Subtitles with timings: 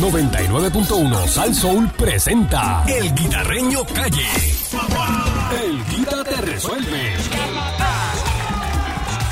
[0.00, 4.26] 99.1 Sal Soul presenta El Guitarreño Calle.
[5.62, 7.12] El Guita te resuelve.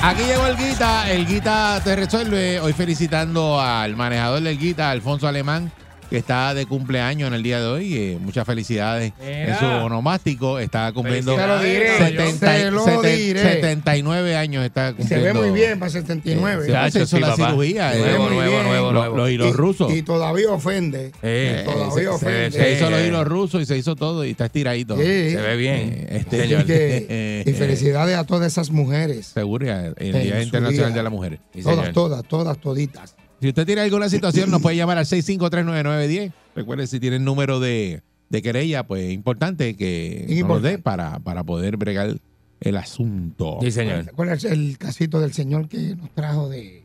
[0.02, 2.60] Aquí llegó el Guita, el Guita te resuelve.
[2.60, 5.72] Hoy felicitando al manejador del Guita, Alfonso Alemán,
[6.11, 7.95] que está de cumpleaños en el día de hoy.
[7.97, 10.58] Eh, muchas felicidades en su onomástico.
[10.58, 13.40] Está cumpliendo Se lo diré, 70 se lo seten- diré.
[13.43, 14.65] 79 años.
[14.65, 16.66] Está Se ve muy bien para 79.
[16.66, 17.51] Se hace eso sí, la papá.
[17.51, 17.95] cirugía.
[17.95, 17.98] eh.
[18.01, 19.16] Nuevo, nuevo, nuevo, Lo- nuevo.
[19.16, 19.93] los hilos y, rusos.
[19.95, 21.12] y todavía ofende.
[21.23, 22.51] Eh, todavía se- se, ofende.
[22.52, 24.97] Se hizo los eh, hilos rusos y se hizo todo y está estiradito.
[24.97, 25.02] Se
[25.37, 25.77] ve bien.
[25.77, 26.65] Eh, este, señor.
[26.65, 29.27] que- Eh, y felicidades a todas esas mujeres.
[29.27, 30.97] Seguro, el Día Internacional día.
[30.97, 31.38] de la Mujer.
[31.55, 33.15] Sí, todas, todas, todas, toditas.
[33.41, 36.33] Si usted tiene alguna situación, nos puede llamar al 6539910.
[36.56, 40.79] Recuerde, si tiene el número de, de querella, pues es importante que nos lo dé
[40.79, 42.16] para, para poder bregar
[42.60, 43.59] el asunto.
[43.62, 44.10] Sí, señor.
[44.16, 46.82] ¿Cuál es el casito del señor que nos trajo de,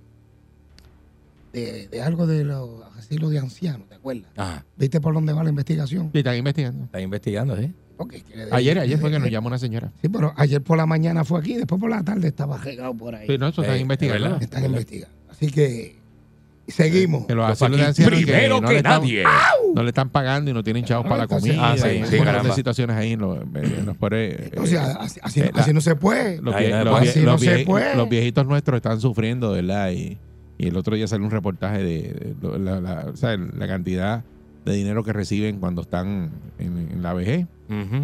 [1.54, 3.90] de, de algo de los asilos de ancianos?
[3.90, 4.32] ¿Te acuerdas?
[4.36, 4.66] Ajá.
[4.78, 6.10] ¿Viste por dónde va la investigación?
[6.12, 6.86] Sí, están investigando.
[6.86, 7.72] Está investigando, ¿sí?
[7.98, 9.92] Porque quiere Ayer, ayer fue que nos llamó una señora.
[10.02, 13.16] Sí, pero ayer por la mañana fue aquí, después por la tarde estaba regado por
[13.16, 13.28] ahí.
[13.28, 14.24] Sí, no, eso están Eh, investigando.
[14.26, 14.44] ¿verdad?
[14.44, 15.16] Están investigando.
[15.30, 15.96] Así que
[16.68, 17.26] seguimos.
[17.26, 19.24] Que los Los asilos de aquí ancianos que primero no que le están- nadie.
[19.76, 21.72] No le están pagando y no tienen chavos para la comida.
[21.72, 21.88] Ah, sí,
[22.48, 23.14] y situaciones ahí.
[23.14, 24.76] en los- en los por- eh, así,
[25.22, 26.42] así- eh, la- así no se puede.
[26.42, 27.96] los, vie- Así los no se puede.
[27.96, 29.92] los viejitos nuestros están sufriendo, ¿verdad?
[29.92, 30.18] Y,
[30.58, 34.24] y el otro día salió un reportaje de, de la, la- o sea, la cantidad
[34.66, 37.48] de dinero que reciben cuando están en, en la vejez,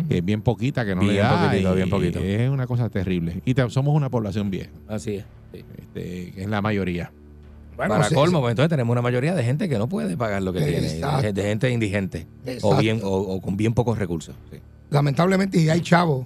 [0.10, 1.44] que es bien poquita, que no le Bien da.
[1.46, 2.20] poquitito, y bien poquito.
[2.20, 3.42] Es una cosa terrible.
[3.46, 5.26] Y te- somos una población vieja, Así es.
[5.54, 5.64] sí.
[5.78, 7.12] este, que es la mayoría.
[7.88, 10.42] Bueno, Para sí, colmo, pues entonces tenemos una mayoría de gente que no puede pagar
[10.44, 10.96] lo que tiene.
[10.96, 11.22] Exacto.
[11.22, 12.28] De, de gente indigente.
[12.46, 12.78] O, Exacto.
[12.78, 14.36] bien, o, o con bien pocos recursos.
[14.52, 14.58] sí.
[14.90, 16.26] Lamentablemente, y hay chavos.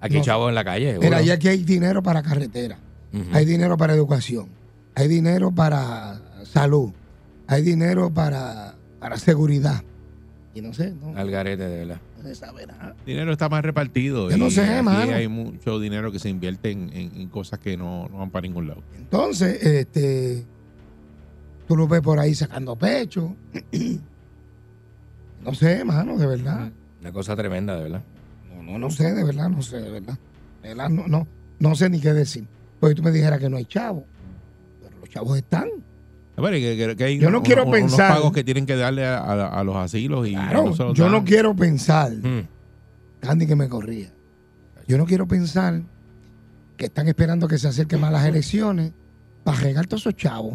[0.00, 0.24] Aquí hay No.
[0.24, 0.94] chavos en la calle.
[0.98, 1.22] Mira, seguro.
[1.24, 2.78] y aquí hay dinero para carretera,
[3.32, 4.46] hay dinero para educación,
[4.94, 6.92] hay dinero para salud,
[7.48, 9.82] hay dinero para, para seguridad.
[10.54, 12.00] Y no sé, no, Al garete, de verdad.
[12.16, 12.94] no se sabe nada.
[13.00, 14.30] El dinero está más repartido.
[14.30, 15.12] Yo y no sé, aquí mano.
[15.12, 18.42] hay mucho dinero que se invierte en, en- en cosas que no, no van para
[18.42, 18.82] ningún lado.
[18.96, 20.44] Entonces, este,
[21.68, 23.36] tú lo ves por ahí sacando pecho.
[25.44, 26.70] no sé, mano, de verdad.
[27.00, 28.02] Una cosa tremenda, de verdad.
[28.56, 30.18] No, no, no sé, de verdad, no sé, de verdad.
[30.62, 31.26] De verdad, no, no,
[31.60, 32.44] no sé ni qué decir.
[32.80, 34.04] Porque tú me dijeras que no hay chavos.
[34.82, 35.68] Pero los chavos están.
[36.36, 39.64] Que, hay Yo no quiero unos pensar- pagos que tienen que darle a, a- a
[39.64, 41.12] los asilos y Claro, no yo dan.
[41.12, 42.46] no quiero pensar, Mm.
[43.20, 44.12] Candy que me corría.
[44.86, 45.82] Yo no quiero pensar
[46.76, 48.92] que están esperando que se acerquen más las elecciones
[49.42, 50.54] para regar todos esos chavos.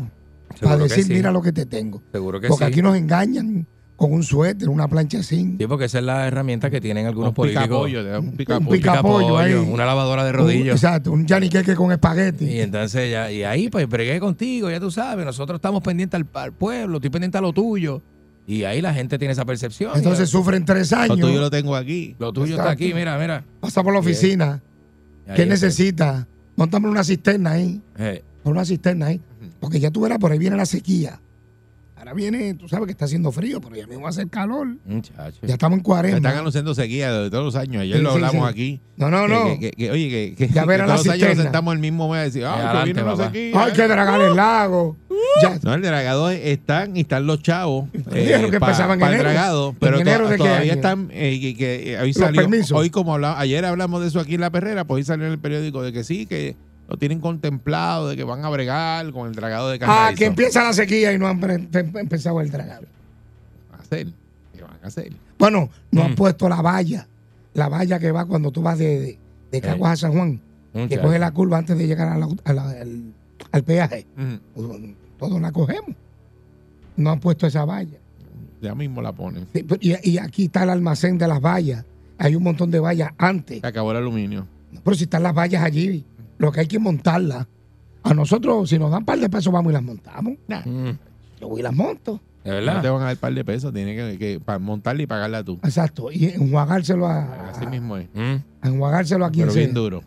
[0.61, 1.13] Para decir, sí.
[1.13, 2.01] mira lo que te tengo.
[2.11, 2.71] Seguro que Porque sí.
[2.71, 3.65] aquí nos engañan
[3.95, 5.55] con un suéter, una plancha así.
[5.57, 7.63] Sí, porque esa es la herramienta que tienen algunos Un políticos.
[7.87, 8.35] picapollo, un Un
[8.69, 9.37] picapollo.
[9.37, 9.53] ahí.
[9.53, 10.75] Una lavadora de Un- rodillos.
[10.75, 12.45] exacto, un yaniqueque con espagueti.
[12.45, 16.27] Y entonces ya, y ahí pues bregué contigo, ya tú sabes, nosotros estamos pendientes al,
[16.41, 18.01] al pueblo, estoy pendiente a lo tuyo.
[18.45, 19.91] Y ahí la gente tiene esa percepción.
[19.95, 21.19] Entonces sufren tres Lo años.
[21.19, 22.13] tuyo lo tengo aquí.
[22.19, 23.45] lo tuyo está aquí, mira, mira.
[23.61, 24.61] Pasa por la oficina.
[25.35, 26.27] ¿Qué necesita?
[26.57, 27.81] Montame una cisterna ahí.
[27.97, 29.21] Eh, Pon una cisterna ahí.
[29.63, 31.21] Porque ya tú verás, por ahí viene la sequía.
[31.95, 34.67] Ahora viene, tú sabes que está haciendo frío, pero ya mismo va a hacer calor.
[34.83, 35.37] muchacho.
[35.41, 36.17] Ya estamos en Me 40.
[36.17, 37.81] Están anunciando sequía de todos los años.
[37.83, 38.51] Ayer Sí, lo hablamos sí.
[38.51, 38.81] aquí.
[38.97, 39.57] No, no, no.
[39.57, 42.23] Que, que- oye, que, Ya verán todos los años nos sentamos el mismo mes a
[42.23, 43.63] decir, ah, que viene la sequía.
[43.63, 44.97] Hay que dragar el lago.
[45.41, 49.23] Ya, No, el dragado están y están los chavos eh, que para el enero.
[49.23, 52.77] dragado, pero ¿En enero to- de todavía están eh, que, eh, hoy Los salió permisos.
[52.77, 55.31] hoy como hablamos, ayer hablamos de eso aquí en la perrera, pues hoy salió en
[55.31, 56.57] el periódico de que sí que
[56.93, 60.19] lo tienen contemplado de que van a bregar con el dragado de ah, Carrizo.
[60.19, 61.41] que empieza la sequía y no han
[61.73, 62.85] empezado el dragado.
[62.85, 64.07] ¿Qué van a hacer?
[64.55, 65.11] ¿Qué van a hacer?
[65.39, 66.15] Bueno, no han Mm.
[66.15, 67.07] puesto la valla.
[67.55, 69.19] La valla que va cuando tú vas de, de,
[69.51, 70.39] de Caguas a San Juan.
[70.71, 71.01] Que Muchacho.
[71.01, 73.03] coge la curva antes de llegar a la- a la- al,
[73.51, 74.05] al peaje.
[74.55, 74.93] Ujú.
[75.17, 75.95] Todos la cogemos.
[76.95, 77.97] No han puesto esa valla.
[78.61, 79.47] Ya mismo la ponen.
[79.51, 81.85] Pero- Y, y aquí está el almacén de las vallas.
[82.19, 83.61] Hay un montón de vallas antes.
[83.61, 84.45] Se acabó el aluminio.
[84.83, 86.05] Pero si están las vallas allí,
[86.37, 87.47] lo que hay que montarlas.
[88.03, 90.33] A nosotros, si nos dan un par de pesos, vamos y las montamos.
[90.65, 90.89] Mm,
[91.39, 92.19] Yo voy y las monto.
[92.43, 92.91] ¿De No te verdad?
[92.91, 95.53] van a dar un par de pesos, tienes que, que para montarla y pagarla tú.
[95.63, 96.11] Exacto.
[96.11, 98.07] Y enjuagárselo a, Así mismo es.
[98.13, 99.81] Mm, a enjuagárselo a quien Pero bien sea.
[99.81, 100.01] duro.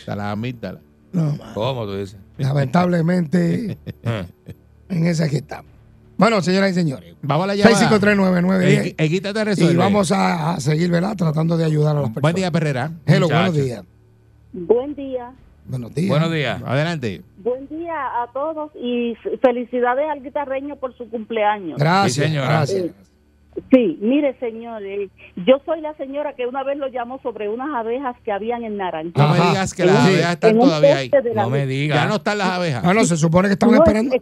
[0.00, 0.80] Hasta la amígdala.
[1.12, 1.38] No.
[1.54, 2.18] ¿Cómo tú dices?
[2.36, 4.26] Lamentablemente, Eh,
[4.90, 5.72] en esa que estamos.
[6.18, 7.14] Bueno, señoras y señores.
[7.22, 7.90] Vamos a la llamada.
[7.90, 8.62] 6539910.
[8.62, 9.72] El, el Guita te resuelve.
[9.72, 11.16] Y vamos a, a seguir, ¿verdad?
[11.16, 12.22] Tratando de ayudar a las personas.
[12.22, 12.92] Buen día, Perrera.
[13.06, 13.50] Hello, Muchacho.
[13.52, 13.82] buenos días.
[14.52, 15.32] Buen día.
[15.66, 16.08] Buenos días.
[16.08, 16.62] Buenos días.
[16.64, 17.22] Adelante.
[17.38, 21.78] Buen día a todos y felicidades al guitarreño por su cumpleaños.
[21.78, 22.46] Gracias, Sí, señora.
[22.48, 22.86] gracias.
[23.72, 27.74] Sí, mire, señor, eh, yo soy la señora que una vez lo llamó sobre unas
[27.74, 29.10] abejas que habían en Naranja.
[29.16, 30.12] No me digas que las Sí.
[30.14, 31.10] abejas están todavía ahí.
[31.34, 31.98] No me digas.
[31.98, 32.84] Ya no están las abejas.
[32.84, 34.16] Ah, no, se supone que estaban No, esperando.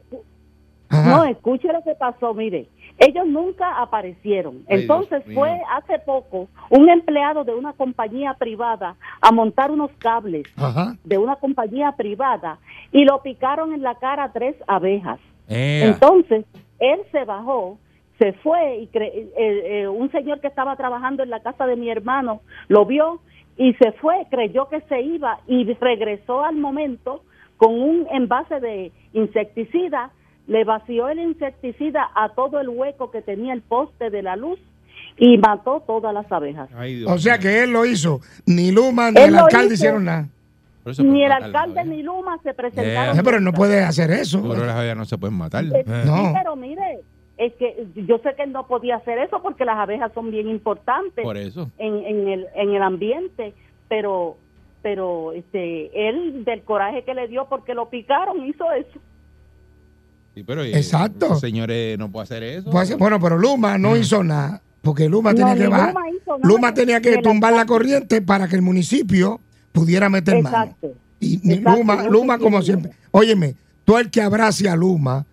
[0.90, 2.68] No, escuche lo que pasó, mire.
[2.98, 4.62] Ellos nunca aparecieron.
[4.68, 10.44] Ay, Entonces fue hace poco un empleado de una compañía privada a montar unos cables
[10.56, 10.94] Ajá.
[11.04, 12.58] de una compañía privada
[12.92, 15.18] y lo picaron en la cara tres abejas.
[15.48, 15.86] Ea.
[15.88, 16.44] Entonces,
[16.78, 17.78] él se bajó,
[18.18, 21.76] se fue y cre- eh, eh, un señor que estaba trabajando en la casa de
[21.76, 23.20] mi hermano lo vio
[23.58, 27.22] y se fue, creyó que se iba y regresó al momento
[27.58, 30.10] con un envase de insecticida,
[30.46, 34.58] le vació el insecticida a todo el hueco que tenía el poste de la luz
[35.18, 36.68] y mató todas las abejas.
[36.76, 38.20] Ay, O sea que él lo hizo.
[38.46, 39.74] Ni Luma ni Él el alcalde hizo.
[39.74, 40.28] hicieron nada.
[40.98, 43.16] Ni el alcalde ni Luma se presentaron.
[43.24, 44.38] pero él no puede hacer eso.
[44.40, 45.64] Seguro las abejas no se pueden matar.
[45.64, 45.84] Eh.
[46.06, 46.16] No.
[46.16, 47.00] Sí, pero mire,
[47.38, 50.48] es que yo sé que él no podía hacer eso porque las abejas son bien
[50.48, 51.70] importantes Por eso.
[51.78, 53.52] en, en el en el ambiente,
[53.88, 54.36] pero
[54.82, 59.00] pero este él del coraje que le dio porque lo picaron hizo eso.
[60.36, 61.32] Sí, pero Exacto.
[61.32, 62.70] ese señor eh, no puede hacer eso.
[62.70, 64.60] Puede bueno, pero Luma no hizo nada.
[64.82, 65.94] Porque Luma No, tenía que bajar.
[65.94, 69.40] Luma hizo nada, Luma tenía que tumbar la corriente para que el municipio
[69.72, 70.64] pudiera meter mano.
[70.64, 70.92] Exacto.
[71.20, 72.92] Y ni Exacto, Luma, Luma como siempre.
[73.12, 73.54] Óyeme,
[73.86, 75.24] tú el que abrace a Luma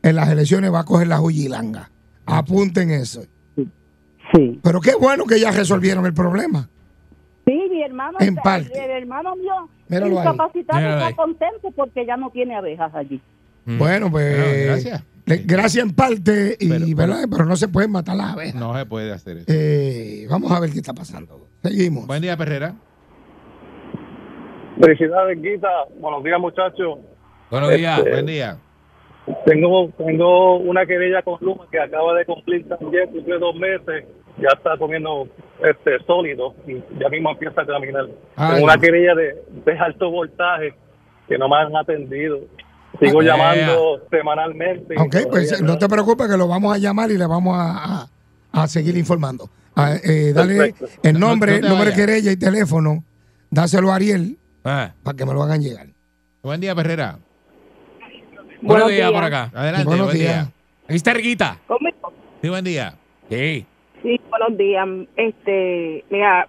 [0.00, 1.90] en las elecciones va a coger la huyilanga.
[2.24, 3.24] Apunten eso.
[3.56, 4.60] Sí.
[4.62, 6.68] Pero qué bueno que ya resolvieron el problema.
[7.44, 8.70] Sí, mi hermano, En parte.
[8.72, 13.20] el, hermano mío incapacitado está contento porque ya no tiene abejas allí.
[13.64, 13.78] Mm.
[13.78, 14.36] Bueno, pues.
[14.36, 15.04] Bueno, gracias.
[15.46, 18.54] gracias en parte, y, Pero- no se pueden matar las abejas.
[18.54, 19.46] No se puede hacer eso.
[19.48, 21.46] Eh, vamos a ver qué está pasando.
[21.62, 22.06] Seguimos.
[22.06, 22.74] Buen día, Perrera.
[24.80, 25.68] Felicidades, Guita.
[26.00, 26.98] Buenos días, muchachos.
[27.50, 27.98] Buenos días.
[27.98, 28.56] Este, Buen día.
[29.46, 34.04] Tengo, tengo una querella con Luma que acaba de cumplir también, cumple dos meses.
[34.38, 35.28] Ya está comiendo
[35.62, 38.06] este sólido y ya mismo empieza a caminar.
[38.34, 38.54] Ay.
[38.54, 40.74] Tengo una querella de, de alto voltaje
[41.28, 42.40] que no me han atendido.
[43.00, 44.94] Sigo Ah, llamando semanalmente.
[44.98, 48.08] Ok, pues no te preocupes que lo vamos a llamar y le vamos a, a-
[48.62, 49.48] a seguir informando.
[49.74, 50.86] Ah, eh, dale Perfecto.
[51.02, 52.06] el No- nombre, no te número de vayas.
[52.06, 53.04] querella y teléfono.
[53.50, 55.86] Dáselo a Ariel Ah, para que me lo hagan llegar.
[56.42, 57.18] Buen día, Perrera.
[58.60, 59.12] buenos Buenos días días.
[59.12, 59.50] por acá.
[59.54, 60.34] Adelante, Buenos buen días.
[60.46, 60.52] día.
[60.84, 61.58] Aquí está Erguita.
[61.66, 62.12] Conmigo.
[62.42, 62.94] Sí, buen día.
[63.30, 63.66] Sí.
[64.02, 64.86] Sí, buenos días.
[65.16, 66.48] Este, mira,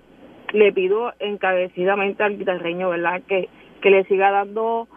[0.54, 3.22] le pido encarecidamente al guitarreño, ¿verdad?
[3.28, 3.48] Que,
[3.81, 4.88] que le siga dando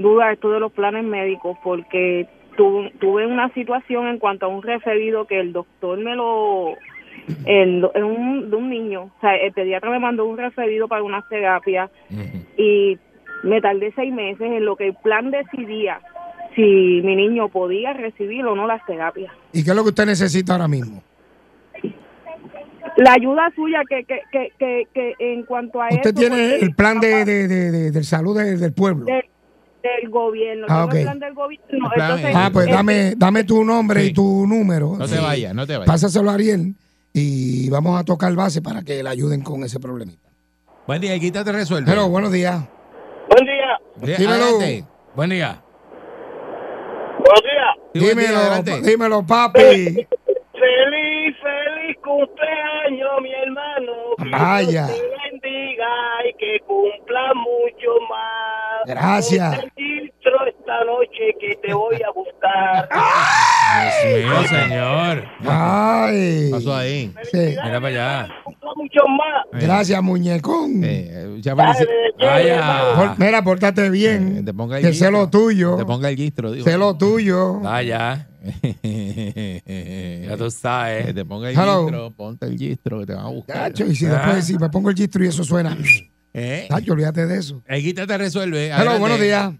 [0.00, 2.26] duda a esto de los planes médicos, porque
[2.56, 6.74] tu- tuve una situación en cuanto a un referido que el doctor me lo.
[7.46, 11.22] El, un, de un niño, o sea, el pediatra me mandó un referido para una
[11.28, 12.44] terapia Ujú.
[12.56, 12.98] y
[13.44, 16.00] me tardé seis meses en lo que el plan decidía
[16.56, 16.62] si
[17.04, 19.32] mi niño podía recibir o no las terapias.
[19.52, 21.02] ¿Y qué es lo que usted necesita ahora mismo?
[22.96, 26.74] la ayuda suya que que, que, que, que en cuanto a Usted eso, tiene el
[26.74, 29.04] plan de, de, de, de- de salud de- del pueblo.
[29.04, 29.24] del,
[29.82, 31.02] del gobierno Ah, tengo el ok.
[31.04, 34.06] plan del gobierno plan entonces Ah, pues este, dame, dame tu nombre Sí.
[34.08, 34.96] y tu número.
[34.96, 35.86] No te vayas, no te vayas.
[35.86, 36.74] Pásaselo a Ariel
[37.12, 40.28] y vamos a tocar base para que le ayuden con ese problemita.
[40.86, 41.90] Buen día, Guita te resuelve.
[41.90, 42.64] Hello, buenos días.
[43.28, 44.16] Buen día.
[44.16, 44.32] Dímelo.
[44.44, 44.84] adelante.
[45.14, 45.62] Buen día.
[47.18, 47.76] Buenos días.
[47.92, 48.80] Sí, día, dímelo, adelante.
[48.82, 49.60] dímelo, papi.
[49.60, 53.92] Feliz, feliz cumpleaños, mi hermano.
[54.22, 54.86] Que Vaya.
[54.86, 55.88] Dios te bendiga
[56.28, 58.59] y que cumpla mucho más.
[58.86, 59.50] Gracias.
[59.56, 62.88] Ponte el registro esta noche que te voy a buscar.
[64.16, 65.24] Dios mío, señor.
[65.46, 66.44] Ay.
[66.46, 67.14] ¿Qué pasó ahí?
[67.30, 67.38] Sí.
[67.62, 68.28] Mira para allá.
[68.76, 69.62] Mucho más.
[69.62, 70.82] Gracias, muñecón.
[70.84, 71.86] Eh, muchas felici-
[72.18, 72.82] Vaya.
[72.96, 74.44] Por- mira, pórtate Eh, bien.
[74.44, 75.76] te ponga el que sé lo tuyo.
[75.76, 76.64] Te ponga el guistro, digo.
[76.64, 77.60] Sé lo tuyo.
[77.60, 78.26] Vaya.
[80.30, 81.14] Ya tú Que sabes.
[81.14, 81.82] te ponga el Hello.
[81.82, 83.56] gistro, ponte el gistro que te van a buscar.
[83.56, 84.10] Tacho, y si Ah.
[84.14, 85.76] después si me pongo el gistro y eso suena.
[86.32, 86.66] ¿Eh?
[86.68, 87.62] Tacho, olvídate de eso.
[87.66, 88.66] El Guita te resuelve.
[88.66, 89.00] Hello, Adelante.
[89.00, 89.52] buenos días.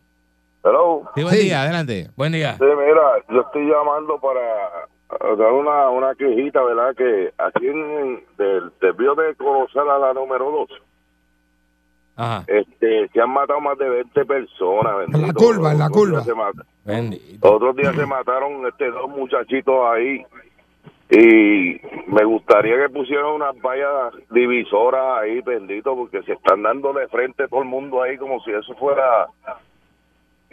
[0.63, 1.03] Hello.
[1.15, 1.43] Sí, buen Sí.
[1.45, 2.11] día, adelante.
[2.17, 2.57] Buen día.
[2.59, 6.95] Sí, mira, yo estoy llamando para dar una, una quejita, ¿verdad?
[6.97, 10.69] Que aquí en, del desvío de Corozal a la número 2,
[12.17, 12.45] Ajá.
[12.47, 14.93] este, se han matado más de 20 personas.
[15.07, 15.41] En la bendito.
[15.45, 16.23] curva, en la curva.
[16.85, 17.53] Bendito.
[17.55, 20.23] Otros días se mataron este, dos muchachitos ahí.
[21.11, 27.09] Y me gustaría que pusieran unas vallas divisoras ahí, bendito, porque se están dando de
[27.09, 29.27] frente todo el mundo ahí como si eso fuera...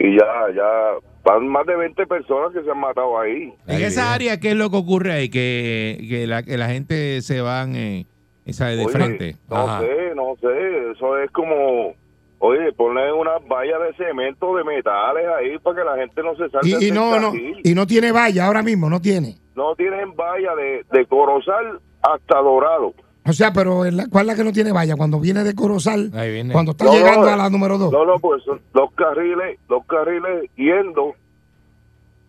[0.00, 0.92] Y ya, ya,
[1.24, 3.52] van más de 20 personas que se han matado ahí.
[3.66, 5.28] En esa área, ¿qué es lo que ocurre ahí?
[5.28, 8.06] Que, que, la, que la gente se van eh,
[8.46, 9.36] esa de Oye, frente.
[9.50, 9.80] No Ajá.
[9.80, 10.92] sé, no sé.
[10.92, 11.94] Eso es como,
[12.38, 16.48] oye, poner unas vallas de cemento, de metales ahí para que la gente no se
[16.48, 16.68] salga.
[16.68, 19.34] Y, y no, no, y no tiene valla ahora mismo, no tiene.
[19.58, 22.94] No tienen valla de, de Corozal hasta Dorado.
[23.26, 24.94] O sea, pero en la- ¿cuál es la que no tiene valla?
[24.96, 26.52] Cuando viene de Corozal, Ahí viene.
[26.52, 27.90] cuando está No, llegando a la número 2.
[27.92, 31.14] No, no, pues son dos carriles, dos carriles yendo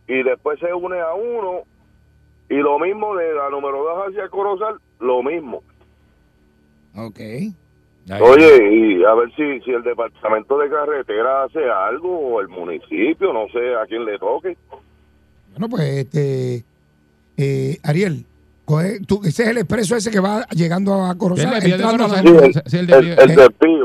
[0.07, 1.59] y después se une a uno
[2.49, 5.61] y lo mismo de la número 2 hacia el Corozal, lo mismo.
[6.95, 7.19] Ok.
[7.19, 8.21] Ahí.
[8.21, 13.31] Oye, y a ver si, si el departamento de carretera hace algo o el municipio,
[13.31, 14.57] no sé a quién le toque.
[15.51, 16.63] Bueno, pues, este,
[17.41, 18.25] eh, Ariel,
[18.65, 21.45] coge- tú- ese es el expreso ese que va llegando a Corozal.
[21.47, 22.25] el desvío de Corozal.
[22.27, 22.33] El,
[22.87, 23.13] desvío-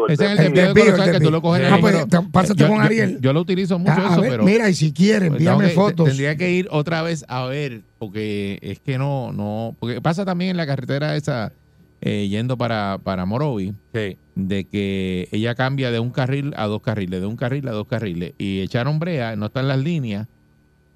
[0.09, 0.75] Ese es el desvío.
[0.75, 1.97] de Corozal que tú lo coges en Ah, el pues,
[2.33, 3.19] pásate yo, con Ariel.
[3.21, 4.45] Yo, lo utilizo mucho Ah, eso, ver, pero...
[4.45, 6.07] mira, y si quiere, pues envíame fotos.
[6.09, 10.51] Tendría que ir otra vez a ver, porque es que no, no, porque pasa también
[10.51, 11.53] en la carretera esa,
[12.01, 14.19] eh, yendo para, para Morovi, Sí.
[14.35, 17.87] de que ella cambia de un carril a dos carriles, de un carril a dos
[17.87, 20.27] carriles, y echaron brea, no están las líneas,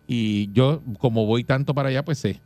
[0.06, 2.40] y yo, como voy tanto para allá, pues sé.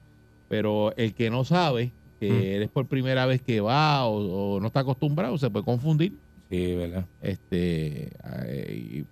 [0.52, 2.42] Pero el que no sabe, que Mm.
[2.42, 6.12] eres por primera vez que va o, o no está acostumbrado, se puede confundir.
[6.50, 7.06] Sí, ¿verdad?
[7.22, 8.10] Este,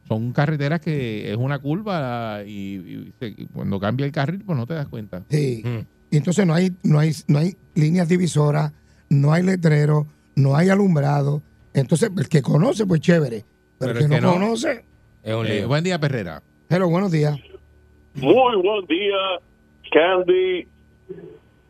[0.06, 4.58] son carreteras que es una curva y, y se- y cuando cambia el carril, pues
[4.58, 5.22] no te das cuenta.
[5.30, 5.62] Sí.
[5.64, 5.78] Mm.
[6.10, 8.72] Y entonces no hay, no hay, no hay líneas divisoras,
[9.08, 10.06] no hay letrero,
[10.36, 11.40] no hay alumbrado.
[11.72, 13.46] Entonces, el que conoce, pues chévere.
[13.78, 14.84] Pero, Pero el el que, que no, no- conoce,
[15.22, 16.42] Es un Eh, buen día, Perrera.
[16.68, 17.38] hello, buenos días.
[18.14, 19.16] Muy buen día,
[19.90, 20.66] Candy,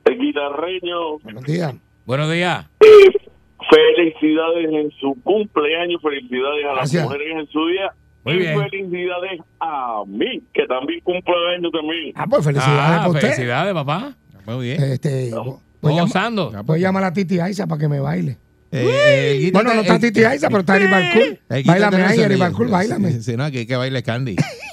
[0.04, 1.18] el guitarreño.
[1.22, 1.74] Buenos días.
[2.06, 2.66] Buenos días.
[2.80, 3.12] Eh,
[3.70, 7.04] felicidades en su cumpleaños, felicidades a las Gracias.
[7.04, 7.92] mujeres en su día.
[8.24, 8.58] Muy y bien.
[8.60, 12.12] felicidades a mí, que también cumple años también.
[12.14, 13.20] Ah, pues felicidades Ah, usted.
[13.20, 14.14] felicidades, papá.
[14.46, 14.82] Muy bien.
[14.82, 15.60] Este, No.
[15.80, 16.52] voy, a llamar, Gozando.
[16.64, 18.36] Voy a llamar a Titi Aiza para que me baile.
[18.72, 21.38] Eh, guita- Bueno, no está Titi Aiza, pero está Ari Barcool.
[21.48, 22.20] te ahí.
[22.22, 23.12] Ari Barcool, bailame.
[23.20, 24.32] Sí, no, que, que baile Candy.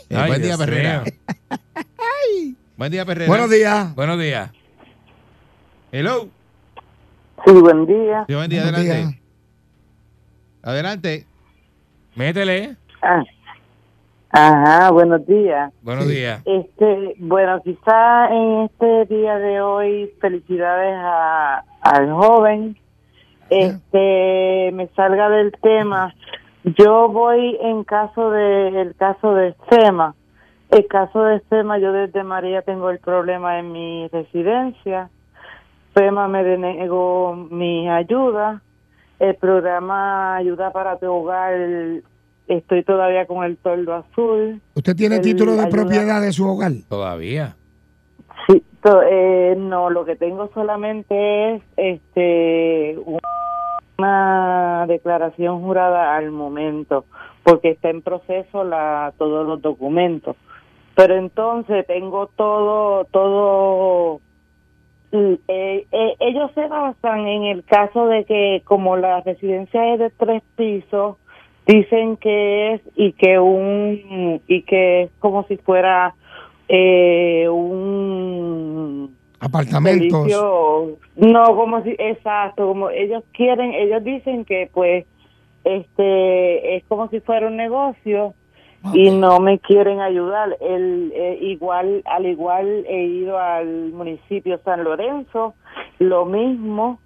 [0.09, 1.03] Eh, Ay, buen día, Perrera.
[2.77, 3.27] Buen día, Perrera.
[3.27, 3.95] Buenos días.
[3.95, 4.51] Buenos días.
[5.91, 6.27] Hello.
[7.45, 8.25] Sí, buen día.
[8.27, 9.07] Sí, buen día, Buenos adelante.
[9.07, 9.21] días.
[10.63, 11.25] Adelante.
[12.15, 12.75] Métele.
[13.01, 13.23] Ah.
[14.29, 15.71] Ajá, buenos días.
[15.81, 16.15] Buenos Sí.
[16.15, 16.41] días.
[16.45, 22.77] Este, bueno, quizá en este día de hoy felicidades a, al joven.
[23.49, 26.13] Este, me salga del tema.
[26.77, 30.13] Yo voy en caso de el caso de FEMA.
[30.69, 35.09] El caso de FEMA, yo desde María tengo el problema en mi residencia.
[35.93, 38.61] FEMA me denegó mi ayuda.
[39.19, 41.53] El programa Ayuda para tu Hogar,
[42.47, 44.61] estoy todavía con el toldo azul.
[44.75, 46.71] ¿Usted tiene El título de ayuda- propiedad de su hogar?
[46.87, 47.55] Todavía.
[48.45, 52.99] Sí, to- eh, no, lo que tengo solamente es este
[53.97, 57.05] una declaración jurada al momento,
[57.41, 60.35] porque está en proceso la todos los documentos.
[60.97, 64.19] Pero entonces tengo todo todo
[65.11, 70.09] eh, eh, ellos se basan en el caso de que como la residencia es de
[70.09, 71.17] tres pisos
[71.67, 76.15] dicen que es y que un y que es como si fuera
[76.67, 80.09] eh, un Apartamentos.
[80.09, 85.05] servicio no como si exacto como ellos quieren ellos dicen que pues
[85.63, 88.33] este es como si fuera un negocio
[88.93, 94.83] y no me quieren ayudar el eh, igual al igual he ido al municipio San
[94.83, 95.55] Lorenzo
[95.99, 96.99] lo mismo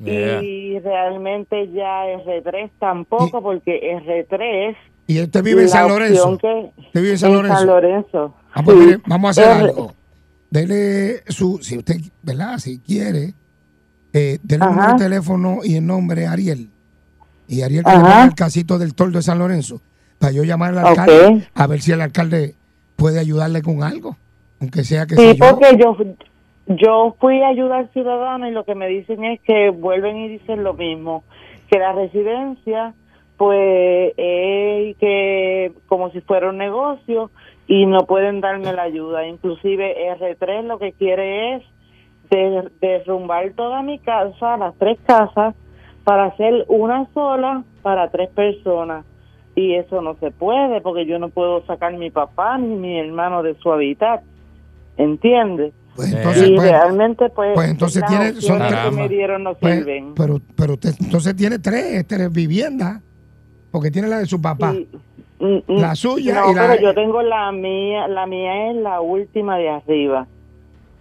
[0.00, 0.40] Yeah.
[0.44, 4.76] y realmente ya R3 tampoco porque R3
[5.08, 6.38] ¿Y usted vive en San Lorenzo?
[6.38, 7.58] que ¿Usted vive en San en Lorenzo?
[7.58, 8.84] San Lorenzo Ah, pues Sí.
[8.86, 9.92] mire, vamos a hacer R- algo.
[10.50, 12.58] Dele su, si usted, ¿verdad?
[12.58, 13.34] Si quiere,
[14.12, 16.68] eh, dele el teléfono y el nombre Ariel.
[17.48, 19.80] Y Ariel que le el casito del toldo de San Lorenzo.
[20.18, 22.54] Para yo llamar al alcalde a ver si el alcalde
[22.96, 24.16] puede ayudarle con algo.
[24.60, 25.46] Aunque sea que Sí, yo.
[25.48, 25.96] porque yo
[26.70, 30.28] yo fui a ayudar al ciudadano y lo que me dicen es que vuelven y
[30.28, 31.22] dicen lo mismo,
[31.70, 32.92] que la residencia
[33.38, 37.30] pues es que como si fuera un negocio
[37.68, 39.26] y no pueden darme la ayuda.
[39.28, 41.62] Inclusive R3 lo que quiere es
[42.30, 45.54] de- derrumbar toda mi casa, las tres casas,
[46.04, 49.04] para hacer una sola para tres personas.
[49.58, 53.42] Y eso no se puede porque yo no puedo sacar mi papá ni mi hermano
[53.42, 54.22] de su hábitat.
[54.96, 55.72] ¿Entiendes?
[55.96, 59.78] Pues entonces, y pues, realmente, pues, pues entonces tiene- son que me dieron no pues,
[59.78, 60.14] sirven.
[60.14, 63.02] pero, pero usted entonces tiene tres, tres viviendas.
[63.72, 64.72] Porque tiene la de su papá.
[65.40, 68.76] Mm, mm, La suya no, y la- pero yo tengo la mía, la mía es
[68.76, 70.26] la última de arriba.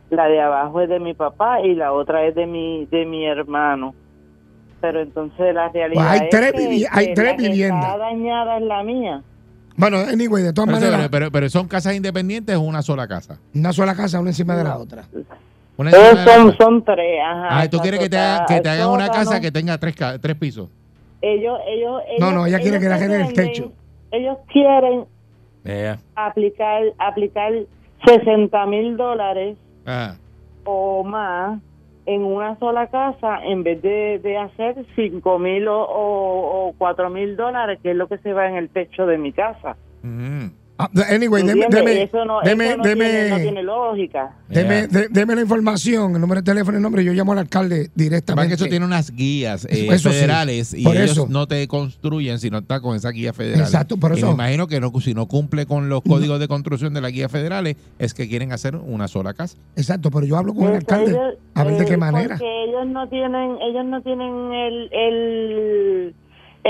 [0.09, 3.23] La de abajo es de mi papá y la otra es de mi de mi
[3.25, 3.93] hermano.
[4.81, 7.49] Pero entonces la realidad Pues hay es tres que, vivi- hay que tres la que
[7.49, 7.85] viviendas.
[7.85, 9.21] Está dañada es la mía.
[9.75, 13.07] Bueno, anyway, de todas Pero, maneras, pero, pero- pero son casas independientes o una sola
[13.07, 13.39] casa.
[13.55, 14.77] una sola casa, una encima de la No.
[14.81, 15.03] otra.
[15.77, 16.57] Una de la son, otra.
[16.65, 17.47] son tres, ajá.
[17.61, 20.35] Ah, tú quieres que te, haga- que te hagan una casa que tenga tres, tres
[20.35, 20.69] pisos.
[21.21, 23.71] ellos, ellos, No, ellos- no, ella quiere ellos que le arreglen el techo.
[24.11, 25.05] Ellos quieren
[25.63, 25.99] Yeah.
[26.15, 27.51] aplicar aplicar
[28.05, 30.15] 60 mil dólares Ah,
[30.63, 31.59] o más
[32.07, 37.35] en una sola casa en vez de, de hacer 5 mil o, o, 4 mil
[37.35, 39.75] dólares, que es lo que se va en el techo de mi casa.
[40.01, 40.66] mm.
[40.79, 44.31] Ah, anyway, deme, deme, eso no, deme, eso no deme- tiene, no tiene lógica.
[44.47, 47.03] deme- de- deme la información, el número de teléfono y el nombre.
[47.03, 48.49] Yo llamo al alcalde Para directamente.
[48.49, 50.15] que eso tiene unas guías eh, Eso sí.
[50.15, 51.27] federales y Por ellos eso.
[51.29, 53.61] no te construyen si no está con esa guía federal.
[53.61, 54.27] Exacto, por Y eso.
[54.27, 57.27] me imagino que no, si no cumple con los códigos de construcción de la guía
[57.27, 59.57] federales es que quieren hacer una sola casa.
[59.75, 62.35] Exacto, pero yo hablo con el Pues alcalde ellos, a ver de qué eh, manera.
[62.37, 66.15] Porque ellos no tienen, ellos no tienen el, el,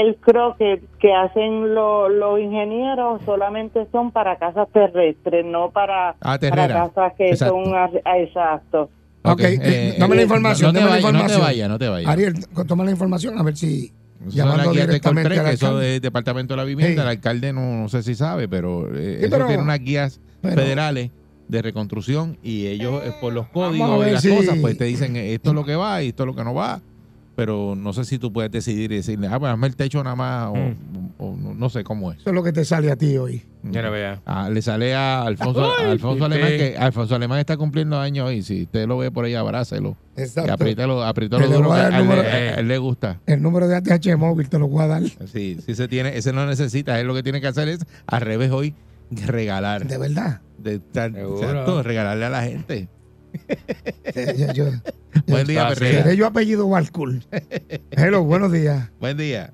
[0.06, 6.38] el croquet que hacen lo- los ingenieros, solamente son para casas terrestres, no para, Ah,
[6.40, 7.56] para casas que Exacto.
[7.64, 7.90] son ah,
[8.20, 8.90] exacto.
[9.24, 10.74] Ok, eh, dame la eh, información.
[10.74, 12.10] No, no te dame la vayas, no te vayas, no te vayas.
[12.12, 12.34] Ariel,
[12.68, 13.92] toma la información a ver si
[14.28, 16.96] llamando de directamente Coltré, al que eso es Departamento de la Vivienda.
[16.96, 17.02] Sí.
[17.02, 20.56] El alcalde no, no sé si sabe, pero, eh, Sí, eso tiene unas guías pero-
[20.56, 21.12] federales
[21.48, 25.16] de reconstrucción y ellos eh, por los códigos y las si- cosas pues te dicen
[25.16, 26.82] eh, esto es lo que va y esto es lo que no va.
[27.38, 30.16] Pero no sé si tú puedes decidir y decirle, ah, pues hazme el techo nada
[30.16, 31.10] más o, Mm.
[31.20, 32.18] o no, no sé cómo es.
[32.18, 33.44] Eso es lo que te sale a ti hoy.
[33.62, 34.20] Ya no vea.
[34.26, 38.42] Ah, le sale a Alfonso, a Alfonso Alemán que Alfonso Alemán está cumpliendo años hoy.
[38.42, 39.96] Si usted lo ve por ahí, abrácelo.
[40.18, 40.52] Y Exacto.
[40.52, 41.70] apriétalo, apriétalo Que le duro.
[41.70, 43.20] que a él, le- número- a él le gusta.
[43.28, 45.04] El número de ATH móvil te lo voy a dar.
[45.32, 48.22] Sí, sí se tiene, ese no necesita, él lo que tiene que hacer es al
[48.22, 48.74] revés hoy
[49.12, 49.86] regalar.
[49.86, 50.42] De verdad.
[50.58, 52.88] De, exacto, regalarle a la gente.
[54.06, 54.72] Eh, yo- yo-
[55.28, 56.04] Buen día, Perrera.
[56.04, 57.22] Seré yo apellido Walcool.
[57.92, 58.90] Hello, buenos días.
[59.00, 59.52] Buen día.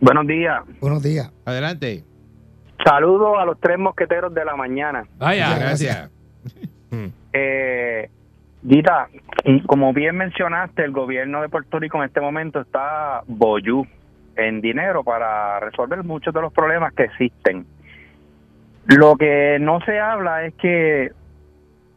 [0.00, 0.62] Buenos días.
[0.80, 1.32] Buenos días.
[1.44, 2.04] Adelante.
[2.84, 5.06] Saludos a los tres mosqueteros de la mañana.
[5.18, 5.58] Vaya.
[5.58, 6.10] Gracias.
[7.38, 8.08] Eh,
[8.66, 9.08] Gita,
[9.44, 13.84] y como bien mencionaste, el gobierno de Puerto Rico en este momento está boyú
[14.36, 17.66] en dinero para resolver muchos de los problemas que existen.
[18.86, 21.12] Lo que no se habla es que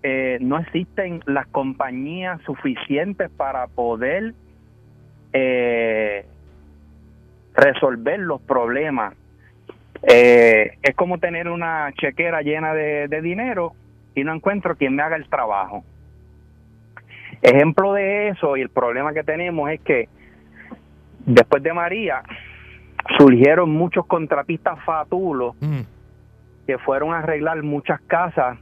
[0.04, 4.34] eh, no existen las compañías suficientes para poder
[5.34, 6.26] eh,
[7.54, 9.14] resolver los problemas.
[10.04, 13.74] Eh, es como tener una chequera llena de, de dinero
[14.16, 15.84] y no encuentro quien me haga el trabajo.
[17.42, 20.10] Ejemplo de eso y el problema que tenemos es que
[21.26, 22.22] después de María
[23.18, 25.82] surgieron muchos contratistas fatulos Mm.
[26.68, 28.60] que fueron a arreglar muchas casas,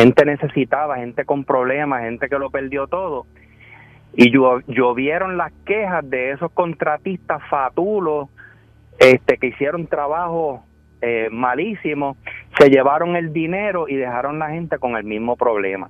[0.00, 3.26] gente necesitada, gente con problemas, gente que lo perdió todo.
[4.14, 8.28] Y llo- llovieron las quejas de esos contratistas fatulos
[8.98, 10.64] este, que hicieron trabajo
[11.00, 12.16] eh, malísimo,
[12.58, 15.88] se llevaron el dinero y dejaron la gente con el mismo problema.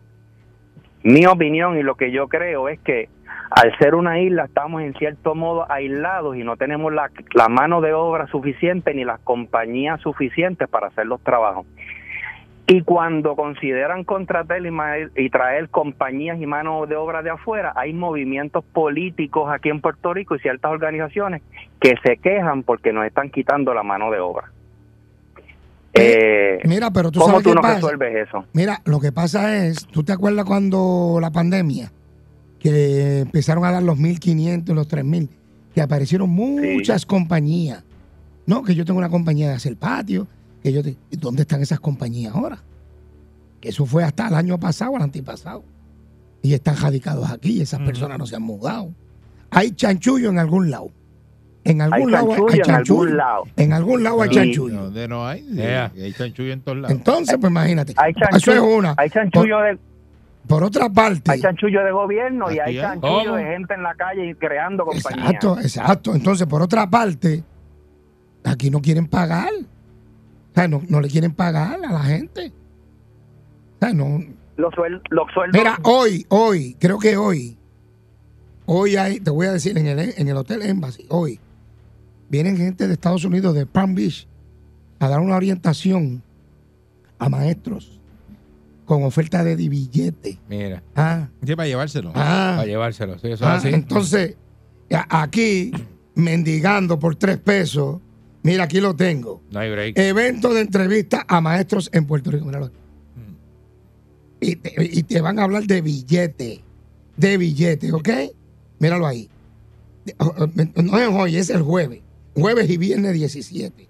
[1.03, 3.09] Mi opinión y lo que yo creo es que
[3.51, 7.81] al ser una isla estamos en cierto modo aislados y no tenemos la, la mano
[7.81, 11.67] de obra suficiente ni las compañías suficientes para hacer los trabajos.
[12.73, 14.61] Y cuando consideran contratar
[15.17, 20.15] y, traer compañías y mano de obra de afuera, hay movimientos políticos aquí en Puerto
[20.15, 21.43] Rico y ciertas organizaciones
[21.81, 24.53] que se quejan porque nos están quitando la mano de obra.
[25.95, 27.75] Eh, Mira, pero tú ¿Cómo sabes tú no pasa.
[27.75, 28.45] resuelves eso?
[28.53, 31.91] Mira, lo que pasa es, ¿tú te acuerdas cuando la pandemia,
[32.61, 35.29] que empezaron a dar los 1.500 y los 3.000,
[35.75, 37.83] que aparecieron muchas compañías?
[38.47, 40.29] No, que yo tengo una compañía de hacer patio,
[40.63, 42.59] que yo te- ¿y ¿Dónde están esas compañías ahora?
[43.61, 45.63] Que eso fue hasta el año pasado, el antipasado.
[46.43, 48.91] Y están radicados aquí, y esas personas no se han mudado.
[49.51, 50.91] Hay chanchullo en algún lado.
[51.65, 53.01] En algún Hay lado chanchullo hay en chanchullo.
[53.03, 53.45] algún lado.
[53.57, 54.85] En algún lado hay chanchullo.
[54.85, 55.43] ¿Dónde no hay?
[55.43, 55.93] Sí, Yeah.
[55.95, 56.91] Hay chanchullo en todos lados.
[56.97, 57.93] Entonces, pues imagínate.
[57.99, 58.95] Hay Eso es chanchullo, una.
[58.97, 59.79] hay chanchullo de
[60.47, 61.31] Por otra parte.
[61.33, 62.83] hay chanchullo de gobierno y Aquí hay hay.
[62.83, 63.37] chanchullo ¿Cómo?
[63.37, 65.27] de gente en la calle y creando compañías.
[65.27, 66.15] Exacto, exacto.
[66.15, 67.45] Entonces, por otra parte,
[68.45, 69.51] aquí no quieren pagar.
[70.51, 72.53] O sea, no, no le quieren pagar a la gente.
[73.77, 74.21] O sea, no.
[74.57, 77.57] Los, suel- los sueldos Mira, hoy, hoy, creo que hoy,
[78.67, 81.41] hoy hay, te voy a decir, en el, en el Hotel Embassy, hoy,
[82.29, 84.27] vienen gente de Estados Unidos, de Palm Beach,
[84.99, 86.23] a dar una orientación
[87.19, 87.99] a maestros
[88.85, 90.39] con oferta de billete.
[90.49, 92.11] Mira, Ah, Sí, para llevárselo.
[92.15, 92.55] ah.
[92.57, 93.19] para llevárselo.
[93.19, 93.75] Sí, eso Ah, es así.
[93.75, 94.37] Entonces,
[95.09, 95.71] aquí,
[96.15, 98.01] mendigando por tres pesos,
[98.43, 99.43] mira, aquí lo tengo.
[99.51, 99.99] No hay break.
[99.99, 102.47] Evento de entrevista a maestros en Puerto Rico.
[102.47, 102.77] Míralo aquí.
[104.43, 106.65] Y te, y te van a hablar de billete.
[107.17, 108.09] De billete, ¿ok?
[108.79, 109.29] Míralo ahí.
[110.83, 112.01] No es hoy, es el jueves.
[112.35, 113.89] Jueves y viernes 17.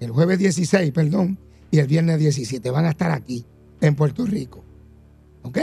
[0.00, 1.38] El jueves 16, perdón,
[1.70, 2.70] y el viernes 17.
[2.70, 3.44] Van a estar aquí,
[3.80, 4.62] en Puerto Rico.
[5.42, 5.58] ¿Ok?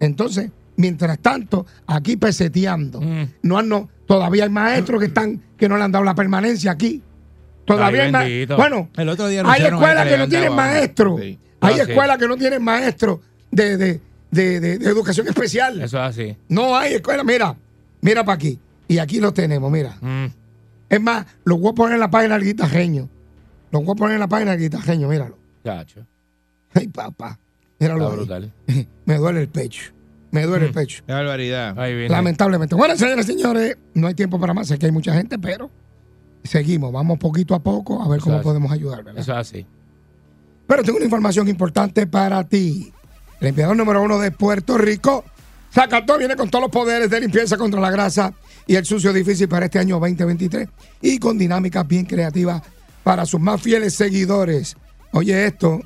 [0.00, 3.00] Entonces, mientras tanto, aquí peseteando.
[3.00, 3.24] Mm.
[3.42, 7.02] No, no, todavía hay maestros que están que no le han dado la permanencia aquí.
[7.66, 8.46] Todavía Ay, hay.
[8.46, 10.52] Bueno, El otro día hay ahí escuelas que no tienen.
[11.18, 11.38] Sí.
[11.60, 14.00] Hay escuelas que no tienen maestros de, de,
[14.30, 15.82] de, educación especial.
[15.82, 16.36] Eso es así.
[16.48, 17.24] No hay escuela.
[17.24, 17.56] Mira,
[18.00, 18.58] mira para aquí.
[18.88, 19.96] Y aquí lo tenemos, mira.
[20.00, 20.26] Mm.
[20.88, 23.08] Es más, lo voy a poner en la página del guitarreño.
[23.72, 25.36] Lo voy a poner en la página del guitarreño, míralo.
[25.64, 26.06] Chacho.
[26.72, 27.38] Ay, papá.
[27.80, 28.52] Míralo brutal.
[29.04, 29.92] Me duele el pecho.
[30.30, 31.02] Me duele el pecho.
[31.04, 31.78] Qué barbaridad.
[31.78, 32.10] Ahí viene.
[32.10, 32.76] Lamentablemente.
[32.76, 34.68] Bueno, señores y señores, no hay tiempo para más.
[34.68, 35.70] Sé que hay mucha gente, pero
[36.46, 36.92] seguimos.
[36.92, 39.20] Vamos poquito a poco a ver cómo Eso podemos ayudar, ¿verdad?
[39.20, 39.66] Eso es así.
[40.66, 42.92] Pero tengo una información importante para ti.
[43.40, 45.24] El limpiador número uno de Puerto Rico,
[45.72, 48.32] Zacató, viene con todos los poderes de limpieza contra la grasa
[48.66, 50.68] y el sucio difícil para este año 2023
[51.02, 52.62] y con dinámicas bien creativas
[53.04, 54.76] para sus más fieles seguidores.
[55.12, 55.80] Oye esto,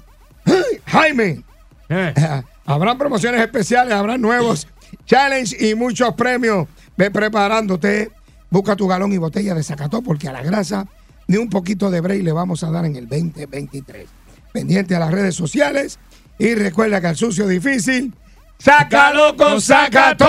[0.47, 1.45] ¡Ay, Jaime,
[1.89, 2.15] Eh.
[2.67, 4.67] habrán promociones especiales, habrán nuevos
[5.07, 6.69] challenge y muchos premios.
[6.97, 8.11] Ve preparándote,
[8.51, 10.87] busca tu galón y botella de Zacató porque a la grasa
[11.27, 14.09] ni un poquito de break le vamos a dar en el 2023
[14.53, 15.99] pendiente a las redes sociales
[16.39, 18.15] y recuerda que al sucio difícil,
[18.59, 20.25] sácalo con Zacató.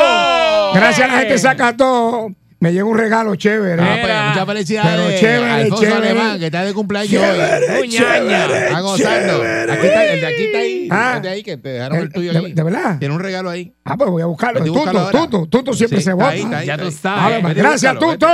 [0.73, 2.35] Gracias a la gente Zacató.
[2.61, 3.81] Me llegó un regalo chévere.
[3.81, 6.09] Ah, pues, muchas felicidades Pero chévere, Alfonso chévere.
[6.11, 7.89] Alemán, que está de cumpleaños Chévere, hoy.
[7.89, 9.33] Chévere, está gozando.
[9.41, 9.71] chévere.
[9.73, 10.87] Aquí está, el de aquí está ahí.
[10.91, 11.13] Ah.
[11.15, 12.53] El de ahí, que te dejaron el, El- tuyo de- ahí.
[12.53, 12.99] de verdad?
[12.99, 13.73] Tiene un regalo ahí.
[13.83, 14.63] Ah, pues voy a buscarlo.
[14.63, 15.09] Tuto.
[15.11, 16.29] Tuto, Tuto siempre Sí, se vota.
[16.29, 17.43] ahí, está ahí, Ya está tú sabes.
[17.43, 18.27] Vete, Gracias, Tuto.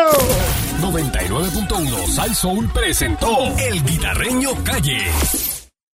[0.81, 5.03] 99.1 Sal Soul presentó El Guitarreño Calle.